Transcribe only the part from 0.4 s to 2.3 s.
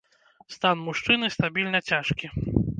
Стан мужчыны стабільна цяжкі.